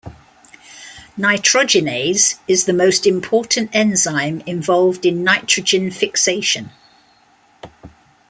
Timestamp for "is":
2.47-2.65